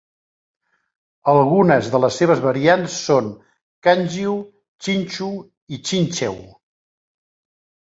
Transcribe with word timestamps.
Algunes 1.33 1.91
de 1.97 2.01
les 2.07 2.17
seves 2.23 2.41
variants 2.47 2.97
són 3.11 3.29
Kangiu, 3.91 4.37
Chinchu 4.89 5.33
i 5.79 5.85
Chincheu. 5.89 6.45